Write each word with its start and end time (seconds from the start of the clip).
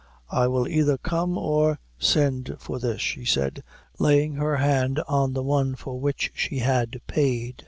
"I 0.31 0.47
will 0.47 0.67
either 0.67 0.97
come 0.97 1.37
or 1.37 1.77
send 1.99 2.55
for 2.57 2.79
this," 2.79 3.01
she 3.01 3.23
said 3.23 3.61
laying 3.99 4.33
her 4.33 4.55
hand 4.57 4.99
on 5.07 5.33
the 5.33 5.43
one 5.43 5.75
for 5.75 5.99
which 5.99 6.31
she 6.33 6.57
had 6.57 7.01
paid. 7.05 7.57